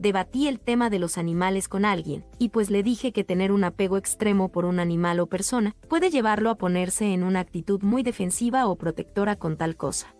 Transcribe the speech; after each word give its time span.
debatí 0.00 0.48
el 0.48 0.58
tema 0.58 0.88
de 0.88 0.98
los 0.98 1.18
animales 1.18 1.68
con 1.68 1.84
alguien, 1.84 2.24
y 2.38 2.48
pues 2.48 2.70
le 2.70 2.82
dije 2.82 3.12
que 3.12 3.22
tener 3.22 3.52
un 3.52 3.64
apego 3.64 3.98
extremo 3.98 4.48
por 4.48 4.64
un 4.64 4.80
animal 4.80 5.20
o 5.20 5.26
persona 5.26 5.76
puede 5.88 6.10
llevarlo 6.10 6.48
a 6.50 6.56
ponerse 6.56 7.12
en 7.12 7.22
una 7.22 7.40
actitud 7.40 7.82
muy 7.82 8.02
defensiva 8.02 8.66
o 8.66 8.76
protectora 8.76 9.36
con 9.36 9.58
tal 9.58 9.76
cosa. 9.76 10.14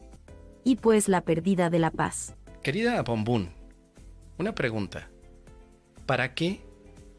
Y 0.65 0.77
pues 0.77 1.09
la 1.09 1.23
pérdida 1.23 1.71
de 1.71 1.79
la 1.79 1.91
paz. 1.91 2.37
Querida 2.63 3.01
Bombún, 3.03 3.49
una 4.39 4.55
pregunta. 4.55 5.09
¿Para 6.05 6.35
qué 6.35 6.61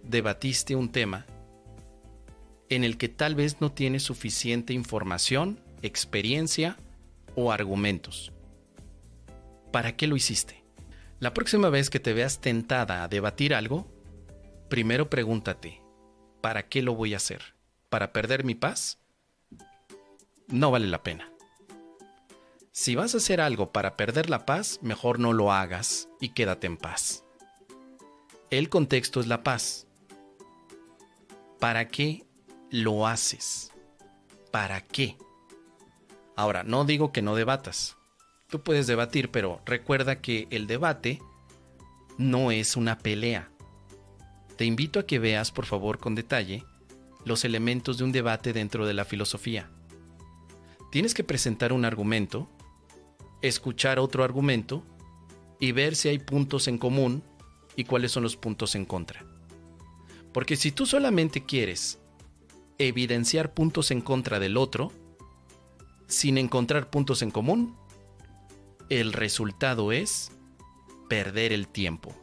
debatiste 0.04 0.76
un 0.76 0.92
tema 0.92 1.26
en 2.70 2.84
el 2.84 2.98
que 2.98 3.10
tal 3.10 3.34
vez 3.34 3.60
no 3.60 3.72
tienes 3.72 4.04
suficiente 4.04 4.74
información, 4.74 5.60
experiencia 5.82 6.78
o 7.36 7.52
argumentos? 7.52 8.32
¿Para 9.72 9.96
qué 9.96 10.06
lo 10.06 10.16
hiciste? 10.16 10.61
La 11.22 11.36
próxima 11.36 11.70
vez 11.70 11.92
que 11.92 12.00
te 12.00 12.14
veas 12.14 12.42
tentada 12.42 13.04
a 13.04 13.08
debatir 13.08 13.54
algo, 13.54 13.88
primero 14.72 15.08
pregúntate, 15.08 15.80
¿para 16.42 16.68
qué 16.68 16.82
lo 16.82 16.96
voy 16.96 17.14
a 17.14 17.18
hacer? 17.18 17.54
¿Para 17.90 18.12
perder 18.12 18.44
mi 18.44 18.56
paz? 18.56 18.98
No 20.48 20.72
vale 20.72 20.88
la 20.88 21.04
pena. 21.04 21.32
Si 22.72 22.96
vas 22.96 23.14
a 23.14 23.18
hacer 23.18 23.40
algo 23.40 23.72
para 23.72 23.98
perder 23.98 24.32
la 24.32 24.48
paz, 24.48 24.80
mejor 24.82 25.20
no 25.20 25.32
lo 25.32 25.52
hagas 25.52 26.10
y 26.20 26.30
quédate 26.30 26.66
en 26.66 26.78
paz. 26.78 27.24
El 28.50 28.70
contexto 28.70 29.20
es 29.20 29.28
la 29.28 29.44
paz. 29.44 29.86
¿Para 31.60 31.88
qué 31.90 32.26
lo 32.72 33.06
haces? 33.06 33.72
¿Para 34.50 34.82
qué? 34.82 35.18
Ahora, 36.36 36.64
no 36.64 36.84
digo 36.84 37.12
que 37.12 37.22
no 37.22 37.36
debatas. 37.36 37.96
Tú 38.52 38.62
puedes 38.62 38.86
debatir, 38.86 39.32
pero 39.32 39.62
recuerda 39.66 40.20
que 40.20 40.50
el 40.52 40.68
debate 40.68 41.22
no 42.18 42.52
es 42.52 42.76
una 42.76 43.00
pelea. 43.00 43.50
Te 44.58 44.66
invito 44.66 45.00
a 45.00 45.08
que 45.08 45.20
veas, 45.20 45.52
por 45.52 45.66
favor, 45.66 46.00
con 46.00 46.16
detalle, 46.16 46.66
los 47.24 47.46
elementos 47.46 47.98
de 47.98 48.04
un 48.04 48.12
debate 48.12 48.52
dentro 48.52 48.86
de 48.86 48.94
la 48.94 49.06
filosofía. 49.06 49.72
Tienes 50.92 51.14
que 51.14 51.24
presentar 51.24 51.72
un 51.72 51.86
argumento, 51.86 52.50
escuchar 53.42 54.00
otro 54.00 54.26
argumento 54.26 54.84
y 55.62 55.72
ver 55.72 55.96
si 55.96 56.10
hay 56.10 56.20
puntos 56.20 56.68
en 56.68 56.78
común 56.78 57.24
y 57.78 57.86
cuáles 57.86 58.12
son 58.12 58.24
los 58.24 58.36
puntos 58.36 58.76
en 58.76 58.84
contra. 58.84 59.26
Porque 60.34 60.58
si 60.58 60.74
tú 60.74 60.86
solamente 60.86 61.46
quieres 61.46 62.00
evidenciar 62.78 63.54
puntos 63.54 63.92
en 63.92 64.02
contra 64.02 64.42
del 64.42 64.58
otro, 64.58 64.92
sin 66.08 66.38
encontrar 66.38 66.90
puntos 66.90 67.22
en 67.22 67.32
común, 67.32 67.78
el 68.92 69.14
resultado 69.14 69.94
es 69.94 70.34
perder 71.08 71.54
el 71.54 71.70
tiempo. 71.70 72.14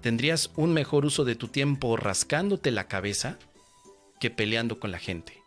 Tendrías 0.00 0.52
un 0.54 0.72
mejor 0.72 1.04
uso 1.04 1.24
de 1.24 1.34
tu 1.34 1.48
tiempo 1.48 1.96
rascándote 1.96 2.70
la 2.70 2.86
cabeza 2.86 3.36
que 4.20 4.30
peleando 4.30 4.78
con 4.78 4.92
la 4.92 5.00
gente. 5.00 5.42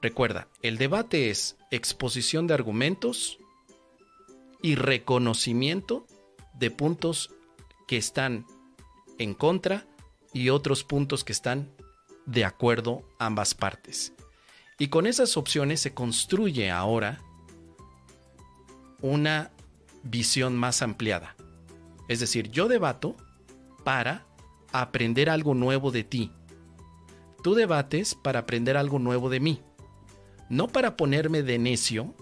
Recuerda, 0.00 0.46
el 0.62 0.78
debate 0.78 1.30
es 1.30 1.56
exposición 1.72 2.46
de 2.46 2.54
argumentos 2.54 3.38
y 4.62 4.76
reconocimiento 4.76 6.06
de 6.54 6.70
puntos 6.70 7.34
que 7.88 7.96
están 7.96 8.46
en 9.18 9.34
contra 9.34 9.84
y 10.32 10.50
otros 10.50 10.84
puntos 10.84 11.24
que 11.24 11.32
están 11.32 11.74
de 12.24 12.44
acuerdo 12.44 13.02
ambas 13.18 13.54
partes. 13.54 14.12
Y 14.78 14.88
con 14.88 15.08
esas 15.08 15.36
opciones 15.36 15.80
se 15.80 15.92
construye 15.92 16.70
ahora 16.70 17.20
una 19.02 19.50
visión 20.02 20.56
más 20.56 20.82
ampliada. 20.82 21.36
Es 22.08 22.20
decir, 22.20 22.50
yo 22.50 22.68
debato 22.68 23.16
para 23.84 24.26
aprender 24.72 25.30
algo 25.30 25.54
nuevo 25.54 25.90
de 25.90 26.04
ti. 26.04 26.32
Tú 27.42 27.54
debates 27.54 28.14
para 28.14 28.40
aprender 28.40 28.76
algo 28.76 28.98
nuevo 28.98 29.30
de 29.30 29.40
mí. 29.40 29.62
No 30.48 30.68
para 30.68 30.96
ponerme 30.96 31.42
de 31.42 31.58
necio 31.58 32.14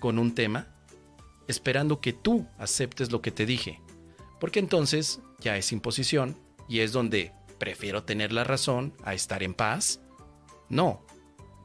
con 0.00 0.18
un 0.18 0.34
tema, 0.34 0.66
esperando 1.46 2.00
que 2.00 2.12
tú 2.12 2.46
aceptes 2.58 3.12
lo 3.12 3.22
que 3.22 3.30
te 3.30 3.46
dije. 3.46 3.80
Porque 4.40 4.58
entonces 4.58 5.20
ya 5.38 5.56
es 5.56 5.72
imposición 5.72 6.36
y 6.68 6.80
es 6.80 6.92
donde 6.92 7.32
prefiero 7.58 8.04
tener 8.04 8.32
la 8.32 8.44
razón 8.44 8.94
a 9.04 9.14
estar 9.14 9.42
en 9.42 9.54
paz. 9.54 10.00
No, 10.68 11.04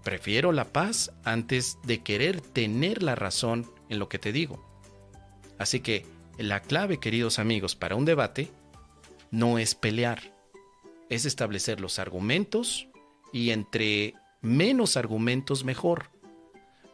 prefiero 0.06 0.52
la 0.52 0.72
paz 0.72 1.12
antes 1.26 1.80
de 1.84 2.04
querer 2.04 2.40
tener 2.40 3.02
la 3.02 3.16
razón 3.16 3.70
en 3.90 3.98
lo 4.00 4.08
que 4.08 4.20
te 4.20 4.32
digo. 4.32 4.64
Así 5.58 5.80
que 5.80 6.06
la 6.38 6.62
clave, 6.62 7.00
queridos 7.00 7.40
amigos, 7.40 7.76
para 7.76 7.96
un 7.96 8.06
debate 8.06 8.52
no 9.32 9.58
es 9.58 9.74
pelear, 9.74 10.32
es 11.10 11.26
establecer 11.26 11.82
los 11.82 11.98
argumentos 11.98 12.88
y 13.34 13.50
entre 13.50 14.14
menos 14.42 14.96
argumentos 14.96 15.66
mejor. 15.66 16.12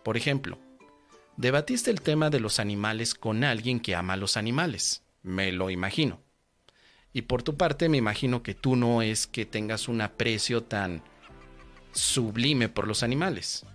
Por 0.04 0.16
ejemplo, 0.16 0.58
debatiste 1.36 1.92
el 1.92 2.02
tema 2.02 2.30
de 2.30 2.40
los 2.40 2.60
animales 2.60 3.14
con 3.14 3.44
alguien 3.44 3.82
que 3.82 3.94
ama 3.94 4.14
a 4.14 4.18
los 4.18 4.38
animales, 4.38 5.04
me 5.22 5.52
lo 5.52 5.70
imagino. 5.70 6.22
Y 7.12 7.24
por 7.24 7.44
tu 7.44 7.58
parte 7.58 7.90
me 7.90 7.98
imagino 7.98 8.42
que 8.42 8.56
tú 8.56 8.78
no 8.78 9.02
es 9.02 9.28
que 9.28 9.46
tengas 9.46 9.90
un 9.90 10.00
aprecio 10.00 10.64
tan 10.64 11.04
sublime 11.92 12.70
por 12.70 12.88
los 12.88 13.04
animales. 13.04 13.66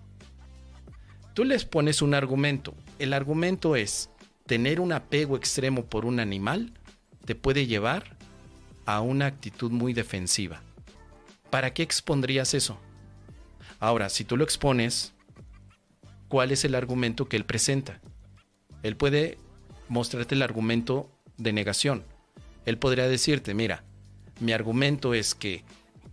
Tú 1.34 1.44
les 1.44 1.64
pones 1.64 2.02
un 2.02 2.14
argumento. 2.14 2.74
El 2.98 3.12
argumento 3.12 3.76
es, 3.76 4.10
tener 4.46 4.80
un 4.80 4.92
apego 4.92 5.36
extremo 5.36 5.84
por 5.84 6.06
un 6.06 6.20
animal 6.20 6.72
te 7.24 7.34
puede 7.34 7.66
llevar 7.66 8.16
a 8.86 9.00
una 9.00 9.26
actitud 9.26 9.70
muy 9.70 9.92
defensiva. 9.92 10.62
¿Para 11.50 11.74
qué 11.74 11.82
expondrías 11.82 12.54
eso? 12.54 12.78
Ahora, 13.80 14.08
si 14.08 14.24
tú 14.24 14.36
lo 14.36 14.44
expones, 14.44 15.12
¿cuál 16.28 16.52
es 16.52 16.64
el 16.64 16.74
argumento 16.74 17.28
que 17.28 17.36
él 17.36 17.44
presenta? 17.44 18.00
Él 18.82 18.96
puede 18.96 19.38
mostrarte 19.88 20.36
el 20.36 20.42
argumento 20.42 21.10
de 21.36 21.52
negación. 21.52 22.04
Él 22.64 22.78
podría 22.78 23.08
decirte, 23.08 23.54
mira, 23.54 23.84
mi 24.40 24.52
argumento 24.52 25.14
es 25.14 25.34
que 25.34 25.64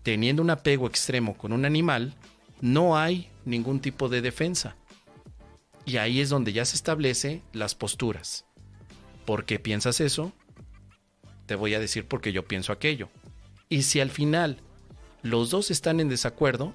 teniendo 0.03 0.41
un 0.41 0.49
apego 0.49 0.87
extremo 0.87 1.35
con 1.35 1.53
un 1.53 1.65
animal, 1.65 2.13
no 2.61 2.97
hay 2.97 3.29
ningún 3.45 3.79
tipo 3.79 4.09
de 4.09 4.21
defensa. 4.21 4.75
Y 5.85 5.97
ahí 5.97 6.21
es 6.21 6.29
donde 6.29 6.53
ya 6.53 6.65
se 6.65 6.75
establece 6.75 7.41
las 7.51 7.75
posturas. 7.75 8.45
¿Por 9.25 9.45
qué 9.45 9.59
piensas 9.59 9.99
eso? 10.01 10.31
Te 11.45 11.55
voy 11.55 11.73
a 11.73 11.79
decir 11.79 12.05
por 12.05 12.21
qué 12.21 12.31
yo 12.31 12.45
pienso 12.45 12.71
aquello. 12.71 13.09
Y 13.69 13.83
si 13.83 13.99
al 13.99 14.11
final 14.11 14.57
los 15.23 15.49
dos 15.49 15.71
están 15.71 15.99
en 15.99 16.09
desacuerdo, 16.09 16.73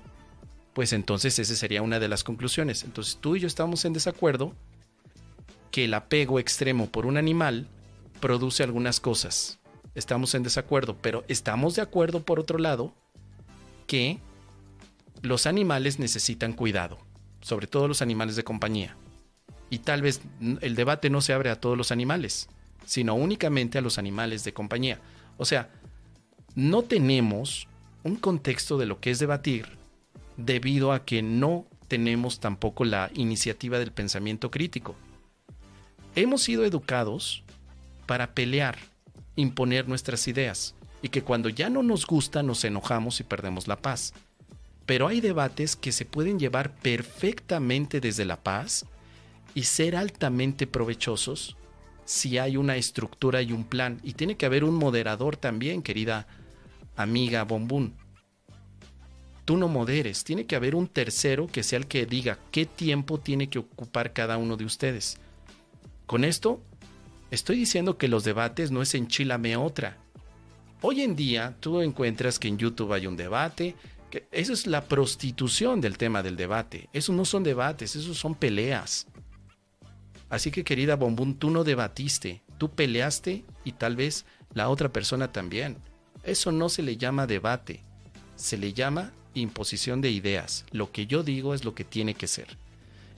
pues 0.74 0.92
entonces 0.92 1.38
esa 1.38 1.54
sería 1.54 1.82
una 1.82 2.00
de 2.00 2.08
las 2.08 2.24
conclusiones. 2.24 2.82
Entonces 2.82 3.18
tú 3.20 3.36
y 3.36 3.40
yo 3.40 3.46
estamos 3.46 3.84
en 3.84 3.92
desacuerdo 3.92 4.54
que 5.70 5.84
el 5.84 5.94
apego 5.94 6.38
extremo 6.38 6.90
por 6.90 7.06
un 7.06 7.16
animal 7.16 7.66
produce 8.20 8.62
algunas 8.62 9.00
cosas. 9.00 9.58
Estamos 9.94 10.34
en 10.34 10.42
desacuerdo, 10.42 10.96
pero 11.00 11.24
estamos 11.28 11.76
de 11.76 11.82
acuerdo 11.82 12.22
por 12.22 12.38
otro 12.40 12.58
lado 12.58 12.94
que 13.88 14.20
los 15.22 15.46
animales 15.46 15.98
necesitan 15.98 16.52
cuidado 16.52 17.08
sobre 17.40 17.66
todo 17.66 17.88
los 17.88 18.02
animales 18.02 18.36
de 18.36 18.44
compañía. 18.44 18.96
Y 19.70 19.78
tal 19.80 20.02
vez 20.02 20.20
el 20.60 20.74
debate 20.74 21.10
no 21.10 21.20
se 21.20 21.32
abre 21.32 21.50
a 21.50 21.60
todos 21.60 21.76
los 21.76 21.92
animales, 21.92 22.48
sino 22.84 23.14
únicamente 23.14 23.78
a 23.78 23.82
los 23.82 23.98
animales 23.98 24.44
de 24.44 24.52
compañía. 24.52 25.00
O 25.36 25.44
sea, 25.44 25.70
no 26.54 26.82
tenemos 26.82 27.68
un 28.02 28.16
contexto 28.16 28.78
de 28.78 28.86
lo 28.86 29.00
que 29.00 29.10
es 29.10 29.18
debatir 29.18 29.66
debido 30.36 30.92
a 30.92 31.04
que 31.04 31.22
no 31.22 31.66
tenemos 31.88 32.40
tampoco 32.40 32.84
la 32.84 33.10
iniciativa 33.14 33.78
del 33.78 33.92
pensamiento 33.92 34.50
crítico. 34.50 34.94
Hemos 36.14 36.42
sido 36.42 36.64
educados 36.64 37.44
para 38.06 38.32
pelear, 38.34 38.78
imponer 39.36 39.86
nuestras 39.86 40.26
ideas, 40.28 40.74
y 41.02 41.08
que 41.08 41.22
cuando 41.22 41.48
ya 41.48 41.70
no 41.70 41.82
nos 41.82 42.06
gusta 42.06 42.42
nos 42.42 42.64
enojamos 42.64 43.20
y 43.20 43.24
perdemos 43.24 43.68
la 43.68 43.76
paz. 43.76 44.14
Pero 44.86 45.06
hay 45.06 45.20
debates 45.20 45.76
que 45.76 45.92
se 45.92 46.04
pueden 46.04 46.38
llevar 46.38 46.74
perfectamente 46.74 48.00
desde 48.00 48.24
la 48.24 48.42
paz 48.42 48.86
y 49.54 49.64
ser 49.64 49.96
altamente 49.96 50.66
provechosos 50.66 51.56
si 52.04 52.38
hay 52.38 52.56
una 52.56 52.76
estructura 52.76 53.42
y 53.42 53.52
un 53.52 53.64
plan. 53.64 54.00
Y 54.02 54.14
tiene 54.14 54.36
que 54.36 54.46
haber 54.46 54.64
un 54.64 54.74
moderador 54.74 55.36
también, 55.36 55.82
querida 55.82 56.26
amiga 56.96 57.44
Bombún. 57.44 57.94
Tú 59.44 59.56
no 59.56 59.68
moderes, 59.68 60.24
tiene 60.24 60.46
que 60.46 60.56
haber 60.56 60.74
un 60.74 60.88
tercero 60.88 61.46
que 61.46 61.62
sea 61.62 61.78
el 61.78 61.86
que 61.86 62.06
diga 62.06 62.38
qué 62.50 62.66
tiempo 62.66 63.18
tiene 63.18 63.48
que 63.48 63.58
ocupar 63.58 64.12
cada 64.12 64.36
uno 64.36 64.56
de 64.56 64.64
ustedes. 64.64 65.18
Con 66.06 66.24
esto, 66.24 66.62
estoy 67.30 67.56
diciendo 67.56 67.98
que 67.98 68.08
los 68.08 68.24
debates 68.24 68.70
no 68.70 68.80
es 68.80 68.94
enchilame 68.94 69.56
otra. 69.56 69.98
Hoy 70.80 71.02
en 71.02 71.16
día 71.16 71.56
tú 71.60 71.80
encuentras 71.80 72.38
que 72.38 72.48
en 72.48 72.58
YouTube 72.58 72.92
hay 72.92 73.06
un 73.06 73.16
debate, 73.16 73.74
eso 74.30 74.52
es 74.52 74.66
la 74.66 74.84
prostitución 74.84 75.80
del 75.80 75.98
tema 75.98 76.22
del 76.22 76.36
debate. 76.36 76.88
Eso 76.92 77.12
no 77.12 77.24
son 77.24 77.42
debates, 77.42 77.96
eso 77.96 78.14
son 78.14 78.34
peleas. 78.34 79.06
Así 80.30 80.50
que 80.50 80.64
querida 80.64 80.96
Bombún, 80.96 81.34
tú 81.38 81.50
no 81.50 81.64
debatiste, 81.64 82.42
Tú 82.58 82.70
peleaste 82.70 83.44
y 83.64 83.72
tal 83.72 83.94
vez 83.96 84.26
la 84.52 84.68
otra 84.68 84.92
persona 84.92 85.32
también. 85.32 85.78
Eso 86.24 86.50
no 86.52 86.68
se 86.68 86.82
le 86.82 86.96
llama 86.96 87.28
debate, 87.28 87.82
se 88.34 88.58
le 88.58 88.72
llama 88.72 89.12
imposición 89.34 90.00
de 90.00 90.10
ideas. 90.10 90.66
Lo 90.72 90.90
que 90.90 91.06
yo 91.06 91.22
digo 91.22 91.54
es 91.54 91.64
lo 91.64 91.74
que 91.74 91.84
tiene 91.84 92.14
que 92.14 92.26
ser. 92.26 92.58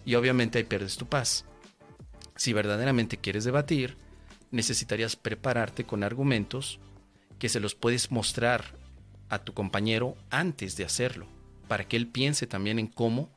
Y 0.04 0.14
obviamente 0.14 0.58
ahí 0.58 0.64
pierdes 0.64 0.98
tu 0.98 1.06
paz. 1.06 1.46
Si 2.36 2.52
verdaderamente 2.52 3.16
quieres 3.16 3.44
debatir, 3.44 3.96
necesitarías 4.50 5.16
prepararte 5.16 5.84
con 5.84 6.04
argumentos 6.04 6.78
que 7.40 7.48
se 7.48 7.58
los 7.58 7.74
puedes 7.74 8.12
mostrar 8.12 8.64
a 9.30 9.40
tu 9.40 9.54
compañero 9.54 10.16
antes 10.30 10.76
de 10.76 10.84
hacerlo, 10.84 11.26
para 11.66 11.88
que 11.88 11.96
él 11.96 12.06
piense 12.06 12.46
también 12.46 12.78
en 12.78 12.86
cómo 12.86 13.30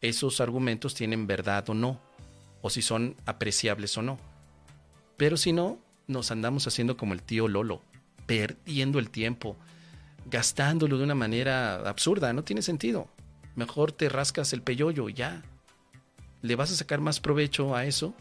esos 0.00 0.40
argumentos 0.40 0.94
tienen 0.94 1.26
verdad 1.26 1.70
o 1.70 1.74
no, 1.74 2.00
o 2.60 2.68
si 2.68 2.82
son 2.82 3.16
apreciables 3.24 3.96
o 3.96 4.02
no. 4.02 4.18
Pero 5.16 5.36
si 5.36 5.52
no, 5.52 5.78
nos 6.08 6.30
andamos 6.30 6.66
haciendo 6.66 6.96
como 6.96 7.14
el 7.14 7.22
tío 7.22 7.46
Lolo, 7.46 7.82
perdiendo 8.26 8.98
el 8.98 9.10
tiempo, 9.10 9.56
gastándolo 10.26 10.98
de 10.98 11.04
una 11.04 11.14
manera 11.14 11.88
absurda, 11.88 12.32
no 12.32 12.42
tiene 12.42 12.62
sentido. 12.62 13.08
Mejor 13.54 13.92
te 13.92 14.08
rascas 14.08 14.52
el 14.52 14.62
peyoyo 14.62 15.08
y 15.08 15.14
ya. 15.14 15.42
Le 16.42 16.56
vas 16.56 16.72
a 16.72 16.76
sacar 16.76 17.00
más 17.00 17.20
provecho 17.20 17.76
a 17.76 17.84
eso 17.84 18.14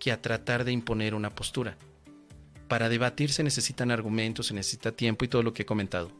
que 0.00 0.10
a 0.10 0.20
tratar 0.20 0.64
de 0.64 0.72
imponer 0.72 1.14
una 1.14 1.30
postura. 1.30 1.76
Para 2.72 2.88
debatir 2.88 3.30
se 3.30 3.42
necesitan 3.44 3.90
argumentos, 3.90 4.46
se 4.46 4.54
necesita 4.54 4.92
tiempo 4.92 5.26
y 5.26 5.28
todo 5.28 5.42
lo 5.42 5.52
que 5.52 5.60
he 5.60 5.66
comentado. 5.66 6.10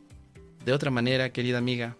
De 0.66 0.74
otra 0.74 0.90
manera, 0.90 1.32
querida 1.32 1.56
amiga, 1.56 1.96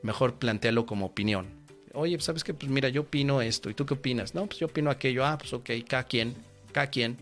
mejor 0.00 0.38
plantealo 0.38 0.86
como 0.86 1.04
opinión. 1.04 1.46
Oye, 1.92 2.18
¿sabes 2.20 2.42
qué? 2.42 2.54
Pues 2.54 2.72
mira, 2.72 2.88
yo 2.88 3.02
opino 3.02 3.42
esto. 3.42 3.68
¿Y 3.68 3.74
tú 3.74 3.84
qué 3.84 3.92
opinas? 3.92 4.34
No, 4.34 4.46
pues 4.46 4.60
yo 4.60 4.66
opino 4.66 4.88
aquello. 4.88 5.26
Ah, 5.26 5.36
pues 5.36 5.52
ok, 5.52 5.72
cada 5.86 6.04
quien, 6.04 6.36
cada 6.72 6.86
quien. 6.86 7.18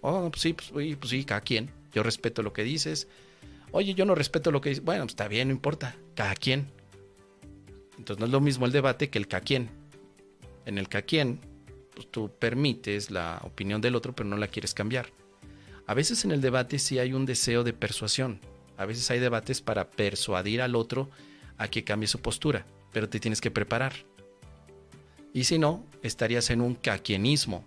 Oh, 0.00 0.30
pues 0.30 0.40
sí, 0.40 0.54
pues, 0.54 0.70
pues 0.72 1.10
sí, 1.10 1.22
cada 1.22 1.42
quien. 1.42 1.70
Yo 1.92 2.02
respeto 2.02 2.42
lo 2.42 2.54
que 2.54 2.64
dices 2.64 3.06
Oye, 3.70 3.92
yo 3.92 4.06
no 4.06 4.14
respeto 4.14 4.50
lo 4.50 4.62
que 4.62 4.70
dice. 4.70 4.80
Bueno, 4.80 5.02
pues 5.02 5.12
está 5.12 5.28
bien, 5.28 5.48
no 5.48 5.52
importa. 5.52 5.96
Cada 6.14 6.34
quien. 6.34 6.66
Entonces 7.98 8.18
no 8.20 8.24
es 8.24 8.32
lo 8.32 8.40
mismo 8.40 8.64
el 8.64 8.72
debate 8.72 9.10
que 9.10 9.18
el 9.18 9.28
cada 9.28 9.42
quien. 9.42 9.68
En 10.64 10.78
el 10.78 10.88
cada 10.88 11.02
quien, 11.02 11.40
pues 11.94 12.10
tú 12.10 12.30
permites 12.38 13.10
la 13.10 13.38
opinión 13.44 13.82
del 13.82 13.96
otro, 13.96 14.14
pero 14.14 14.26
no 14.26 14.38
la 14.38 14.48
quieres 14.48 14.72
cambiar. 14.72 15.12
A 15.86 15.94
veces 15.94 16.24
en 16.24 16.30
el 16.30 16.40
debate 16.40 16.78
sí 16.78 16.98
hay 16.98 17.12
un 17.12 17.26
deseo 17.26 17.64
de 17.64 17.72
persuasión. 17.72 18.40
A 18.76 18.86
veces 18.86 19.10
hay 19.10 19.20
debates 19.20 19.60
para 19.60 19.90
persuadir 19.90 20.62
al 20.62 20.74
otro 20.74 21.10
a 21.58 21.68
que 21.68 21.84
cambie 21.84 22.08
su 22.08 22.20
postura, 22.20 22.66
pero 22.92 23.08
te 23.08 23.20
tienes 23.20 23.40
que 23.40 23.50
preparar. 23.50 23.94
Y 25.32 25.44
si 25.44 25.58
no, 25.58 25.84
estarías 26.02 26.50
en 26.50 26.60
un 26.60 26.74
caquienismo, 26.74 27.64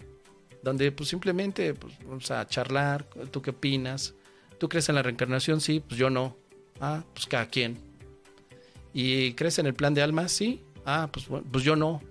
donde 0.63 0.91
pues 0.91 1.09
simplemente 1.09 1.73
pues, 1.73 1.93
vamos 2.05 2.31
a 2.31 2.45
charlar, 2.47 3.05
tú 3.31 3.41
qué 3.41 3.51
opinas, 3.51 4.15
¿Tú 4.57 4.69
crees 4.69 4.89
en 4.89 4.95
la 4.95 5.03
reencarnación? 5.03 5.61
Sí, 5.61 5.79
pues 5.79 5.99
yo 5.99 6.09
no. 6.09 6.35
Ah, 6.79 7.03
pues 7.13 7.27
cada 7.27 7.47
quien. 7.47 7.77
¿Y 8.93 9.33
crees 9.33 9.59
en 9.59 9.67
el 9.67 9.73
plan 9.73 9.93
de 9.93 10.01
alma? 10.01 10.27
Sí. 10.27 10.61
Ah, 10.85 11.09
pues, 11.11 11.27
pues 11.51 11.63
yo 11.63 11.75
no. 11.75 12.01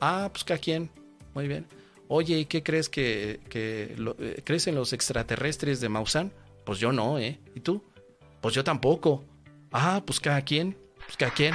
Ah, 0.00 0.28
pues 0.32 0.42
cada 0.42 0.58
quien. 0.58 0.90
Muy 1.34 1.46
bien. 1.46 1.66
Oye, 2.14 2.40
¿y 2.40 2.44
qué 2.44 2.62
crees 2.62 2.90
que, 2.90 3.40
eh, 3.54 4.42
crees 4.44 4.66
en 4.66 4.74
los 4.74 4.92
extraterrestres 4.92 5.80
de 5.80 5.88
Maussan? 5.88 6.30
Pues 6.66 6.78
yo 6.78 6.92
no, 6.92 7.18
¿eh? 7.18 7.40
¿Y 7.54 7.60
tú? 7.60 7.82
Pues 8.42 8.54
yo 8.54 8.62
tampoco. 8.62 9.24
Ah, 9.72 10.02
pues 10.04 10.20
cada 10.20 10.42
quien. 10.42 10.76
Pues 11.06 11.16
cada 11.16 11.32
quien. 11.32 11.54